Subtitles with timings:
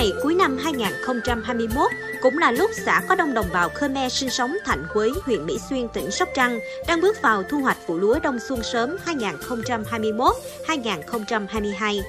[0.00, 1.90] ngày cuối năm 2021
[2.22, 5.58] cũng là lúc xã có đông đồng bào Khmer sinh sống Thạnh Quế, huyện Mỹ
[5.70, 8.96] Xuyên, tỉnh Sóc Trăng đang bước vào thu hoạch vụ lúa đông xuân sớm
[10.66, 12.00] 2021-2022.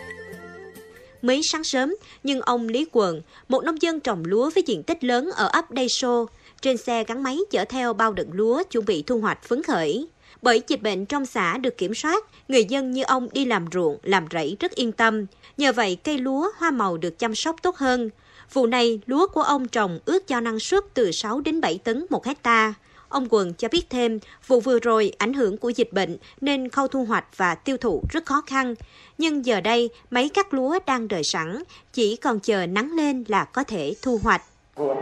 [1.21, 5.03] Mới sáng sớm, nhưng ông Lý Quận, một nông dân trồng lúa với diện tích
[5.03, 6.25] lớn ở ấp Đây Sô,
[6.61, 10.07] trên xe gắn máy chở theo bao đựng lúa chuẩn bị thu hoạch phấn khởi.
[10.41, 13.97] Bởi dịch bệnh trong xã được kiểm soát, người dân như ông đi làm ruộng,
[14.03, 15.25] làm rẫy rất yên tâm.
[15.57, 18.09] Nhờ vậy cây lúa hoa màu được chăm sóc tốt hơn.
[18.53, 22.05] Vụ này, lúa của ông trồng ước cho năng suất từ 6 đến 7 tấn
[22.09, 22.73] một hecta.
[23.09, 26.87] Ông Quần cho biết thêm, vụ vừa rồi ảnh hưởng của dịch bệnh nên khâu
[26.87, 28.75] thu hoạch và tiêu thụ rất khó khăn.
[29.17, 33.45] Nhưng giờ đây, máy cắt lúa đang đợi sẵn, chỉ còn chờ nắng lên là
[33.45, 34.41] có thể thu hoạch.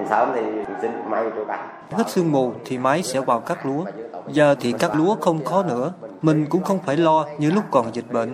[0.09, 0.41] Sớm thì
[0.81, 1.67] xin may cho cắt.
[1.91, 3.85] Hết sương mù thì máy sẽ vào cắt lúa.
[4.33, 5.93] Giờ thì cắt lúa không khó nữa.
[6.21, 8.33] Mình cũng không phải lo như lúc còn dịch bệnh.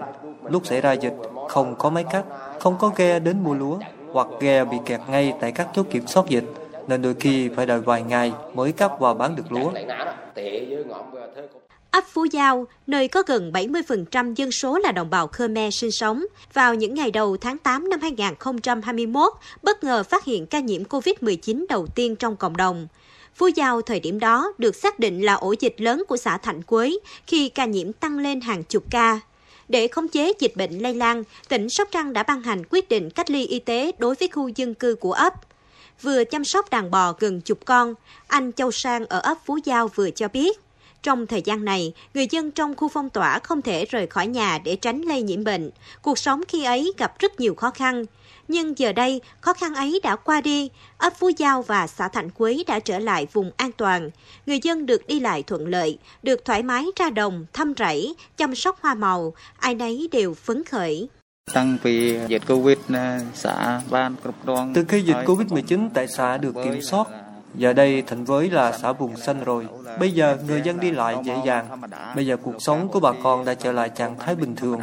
[0.50, 1.14] Lúc xảy ra dịch,
[1.50, 2.24] không có máy cắt,
[2.60, 3.80] không có ghe đến mua lúa,
[4.12, 6.44] hoặc ghe bị kẹt ngay tại các chốt kiểm soát dịch,
[6.88, 9.72] nên đôi khi phải đợi vài ngày mới cắt và bán được lúa.
[11.92, 16.26] Ấp Phú Giao, nơi có gần 70% dân số là đồng bào Khmer sinh sống,
[16.54, 21.66] vào những ngày đầu tháng 8 năm 2021, bất ngờ phát hiện ca nhiễm COVID-19
[21.70, 22.88] đầu tiên trong cộng đồng.
[23.36, 26.64] Phú Giao thời điểm đó được xác định là ổ dịch lớn của xã Thạnh
[26.64, 26.98] Quế
[27.28, 29.20] khi ca nhiễm tăng lên hàng chục ca.
[29.68, 33.10] Để khống chế dịch bệnh lây lan, tỉnh Sóc Trăng đã ban hành quyết định
[33.10, 35.34] cách ly y tế đối với khu dân cư của ấp.
[36.02, 37.94] Vừa chăm sóc đàn bò gần chục con,
[38.28, 40.60] anh Châu Sang ở ấp Phú Giao vừa cho biết,
[41.04, 44.60] trong thời gian này, người dân trong khu phong tỏa không thể rời khỏi nhà
[44.64, 45.70] để tránh lây nhiễm bệnh.
[46.02, 48.06] Cuộc sống khi ấy gặp rất nhiều khó khăn.
[48.48, 52.30] Nhưng giờ đây, khó khăn ấy đã qua đi, ấp Phú Giao và xã Thạnh
[52.30, 54.10] Quế đã trở lại vùng an toàn.
[54.46, 58.56] Người dân được đi lại thuận lợi, được thoải mái ra đồng, thăm rẫy, chăm
[58.56, 61.10] sóc hoa màu, ai nấy đều phấn khởi.
[61.54, 62.78] Tăng vì dịch Covid
[63.34, 64.16] xã ban
[64.74, 67.08] Từ khi dịch Covid-19 tại xã được kiểm soát,
[67.58, 69.68] Giờ đây thành Với là xã vùng xanh rồi.
[70.00, 71.66] Bây giờ người dân đi lại dễ dàng.
[72.16, 74.80] Bây giờ cuộc sống của bà con đã trở lại trạng thái bình thường.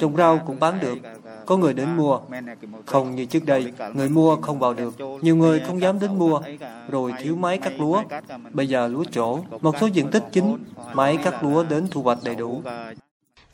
[0.00, 0.98] Trồng rau cũng bán được.
[1.46, 2.20] Có người đến mua.
[2.86, 4.94] Không như trước đây, người mua không vào được.
[5.22, 6.40] Nhiều người không dám đến mua.
[6.90, 8.02] Rồi thiếu máy cắt lúa.
[8.52, 9.38] Bây giờ lúa chỗ.
[9.60, 12.62] Một số diện tích chính, máy cắt lúa đến thu hoạch đầy đủ.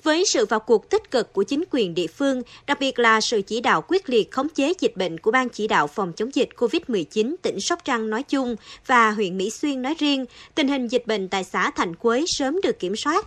[0.03, 3.43] Với sự vào cuộc tích cực của chính quyền địa phương, đặc biệt là sự
[3.43, 6.49] chỉ đạo quyết liệt khống chế dịch bệnh của Ban chỉ đạo phòng chống dịch
[6.57, 10.25] COVID-19 tỉnh Sóc Trăng nói chung và huyện Mỹ Xuyên nói riêng,
[10.55, 13.27] tình hình dịch bệnh tại xã Thạnh Quế sớm được kiểm soát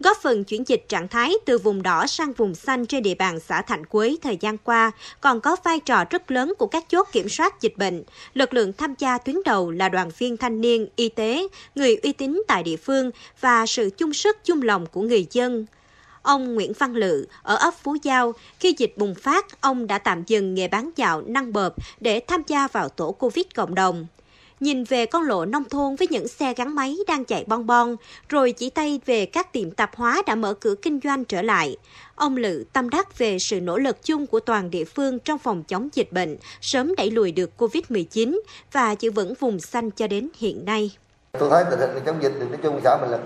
[0.00, 3.40] góp phần chuyển dịch trạng thái từ vùng đỏ sang vùng xanh trên địa bàn
[3.40, 7.08] xã Thạnh Quế thời gian qua, còn có vai trò rất lớn của các chốt
[7.12, 8.02] kiểm soát dịch bệnh.
[8.34, 12.12] Lực lượng tham gia tuyến đầu là đoàn viên thanh niên, y tế, người uy
[12.12, 13.10] tín tại địa phương
[13.40, 15.66] và sự chung sức chung lòng của người dân.
[16.22, 20.22] Ông Nguyễn Văn Lự ở ấp Phú Giao, khi dịch bùng phát, ông đã tạm
[20.26, 24.06] dừng nghề bán dạo năng bợp để tham gia vào tổ Covid cộng đồng.
[24.60, 27.96] Nhìn về con lộ nông thôn với những xe gắn máy đang chạy bon bon,
[28.28, 31.76] rồi chỉ tay về các tiệm tạp hóa đã mở cửa kinh doanh trở lại.
[32.14, 35.62] Ông Lự tâm đắc về sự nỗ lực chung của toàn địa phương trong phòng
[35.62, 38.40] chống dịch bệnh, sớm đẩy lùi được Covid-19
[38.72, 40.90] và giữ vững vùng xanh cho đến hiện nay.
[41.38, 43.18] Tôi thấy tình hình chống dịch thì nói chung xã mình là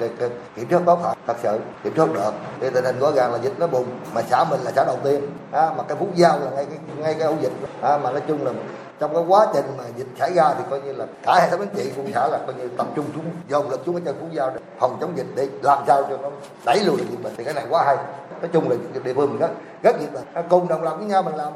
[0.56, 2.30] kiểm soát tốt thật, thật sự kiểm soát được.
[2.60, 4.98] Thì tình hình rõ ràng là dịch nó bùng, mà xã mình là xã đầu
[5.04, 8.10] tiên, à, mà cái phú giao là ngay cái ngay cái ổ dịch, à, mà
[8.10, 8.52] nói chung là
[8.98, 11.60] trong cái quá trình mà dịch xảy ra thì coi như là cả hệ thống
[11.60, 14.14] chính trị của xã là coi như tập trung xuống dồn lực xuống cái trên
[14.20, 16.30] phú giao để phòng chống dịch để làm sao cho nó
[16.66, 17.32] đẩy lùi được dịch bệnh.
[17.36, 17.96] Thì cái này quá hay.
[18.40, 19.50] Nói chung là địa phương mình rất
[19.82, 20.24] rất nhiệt tình.
[20.32, 21.52] À, cùng đồng lòng với nhau mình làm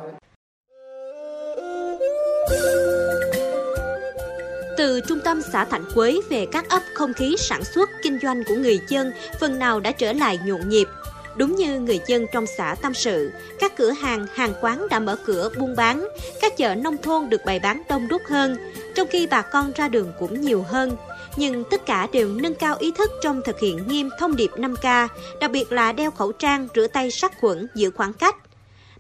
[4.79, 8.45] từ trung tâm xã Thạnh Quế về các ấp không khí sản xuất kinh doanh
[8.45, 10.89] của người dân phần nào đã trở lại nhộn nhịp.
[11.37, 15.17] Đúng như người dân trong xã tâm sự, các cửa hàng, hàng quán đã mở
[15.25, 16.09] cửa buôn bán,
[16.41, 18.57] các chợ nông thôn được bày bán đông đúc hơn,
[18.95, 20.97] trong khi bà con ra đường cũng nhiều hơn.
[21.37, 25.09] Nhưng tất cả đều nâng cao ý thức trong thực hiện nghiêm thông điệp 5K,
[25.41, 28.37] đặc biệt là đeo khẩu trang, rửa tay sát khuẩn, giữ khoảng cách.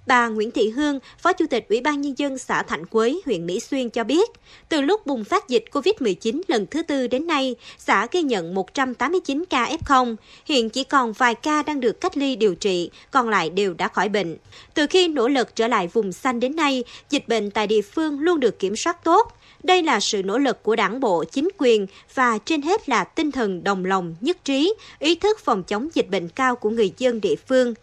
[0.08, 3.46] Bà Nguyễn Thị Hương, Phó Chủ tịch Ủy ban Nhân dân xã Thạnh Quế, huyện
[3.46, 4.30] Mỹ Xuyên cho biết,
[4.68, 9.44] từ lúc bùng phát dịch COVID-19 lần thứ tư đến nay, xã ghi nhận 189
[9.50, 13.50] ca F0, hiện chỉ còn vài ca đang được cách ly điều trị, còn lại
[13.50, 14.36] đều đã khỏi bệnh.
[14.74, 18.20] Từ khi nỗ lực trở lại vùng xanh đến nay, dịch bệnh tại địa phương
[18.20, 19.32] luôn được kiểm soát tốt.
[19.62, 23.32] Đây là sự nỗ lực của đảng bộ, chính quyền và trên hết là tinh
[23.32, 27.20] thần đồng lòng, nhất trí, ý thức phòng chống dịch bệnh cao của người dân
[27.20, 27.74] địa phương.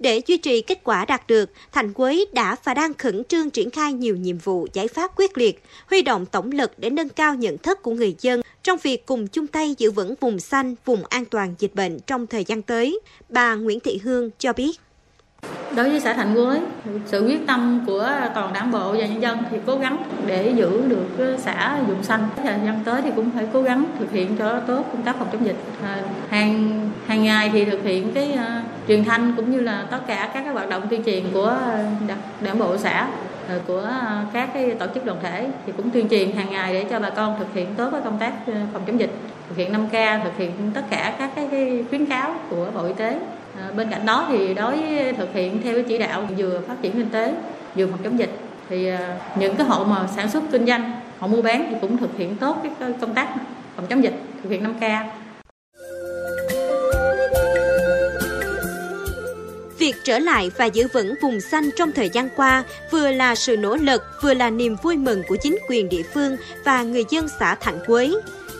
[0.00, 3.70] Để duy trì kết quả đạt được, Thành Quế đã và đang khẩn trương triển
[3.70, 7.34] khai nhiều nhiệm vụ giải pháp quyết liệt, huy động tổng lực để nâng cao
[7.34, 11.02] nhận thức của người dân trong việc cùng chung tay giữ vững vùng xanh, vùng
[11.08, 13.00] an toàn dịch bệnh trong thời gian tới.
[13.28, 14.80] Bà Nguyễn Thị Hương cho biết
[15.76, 16.60] đối với xã Thạnh Quới
[17.06, 20.82] sự quyết tâm của toàn đảng bộ và nhân dân thì cố gắng để giữ
[20.88, 22.28] được xã vùng xanh.
[22.36, 25.28] Thời gian tới thì cũng phải cố gắng thực hiện cho tốt công tác phòng
[25.32, 25.56] chống dịch.
[25.82, 25.96] À,
[26.28, 30.30] hàng hàng ngày thì thực hiện cái uh, truyền thanh cũng như là tất cả
[30.34, 31.56] các cái hoạt động tuyên truyền của
[32.40, 33.08] đảng bộ xã
[33.48, 33.90] à, của
[34.32, 37.10] các cái tổ chức đoàn thể thì cũng tuyên truyền hàng ngày để cho bà
[37.10, 38.32] con thực hiện tốt cái công tác
[38.72, 39.10] phòng chống dịch
[39.48, 42.92] thực hiện 5K thực hiện tất cả các cái, cái khuyến cáo của Bộ Y
[42.92, 43.20] tế.
[43.58, 44.76] À, bên cạnh đó thì đối
[45.18, 47.34] thực hiện theo cái chỉ đạo vừa phát triển kinh tế
[47.74, 48.30] vừa phòng chống dịch
[48.68, 51.96] thì à, những cái hộ mà sản xuất kinh doanh hộ mua bán thì cũng
[51.96, 53.28] thực hiện tốt cái công tác
[53.76, 55.04] phòng chống dịch thực hiện 5K
[59.80, 63.56] Việc trở lại và giữ vững vùng xanh trong thời gian qua vừa là sự
[63.56, 67.28] nỗ lực, vừa là niềm vui mừng của chính quyền địa phương và người dân
[67.40, 68.10] xã Thạnh Quế.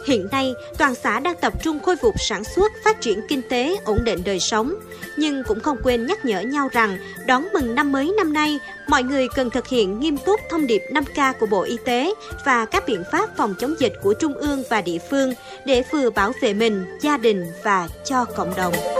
[0.06, 3.76] Hiện nay, toàn xã đang tập trung khôi phục sản xuất, phát triển kinh tế,
[3.84, 4.74] ổn định đời sống.
[5.16, 8.58] Nhưng cũng không quên nhắc nhở nhau rằng, đón mừng năm mới năm nay,
[8.88, 12.14] mọi người cần thực hiện nghiêm túc thông điệp 5K của Bộ Y tế
[12.44, 15.34] và các biện pháp phòng chống dịch của Trung ương và địa phương
[15.66, 18.99] để vừa bảo vệ mình, gia đình và cho cộng đồng.